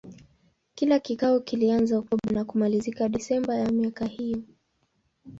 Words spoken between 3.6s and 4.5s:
miaka hiyo.